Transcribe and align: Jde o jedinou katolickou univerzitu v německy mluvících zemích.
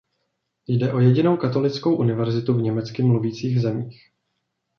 Jde 0.67 0.93
o 0.93 0.99
jedinou 0.99 1.37
katolickou 1.37 1.95
univerzitu 1.95 2.53
v 2.53 2.61
německy 2.61 3.03
mluvících 3.03 3.61
zemích. 3.61 4.11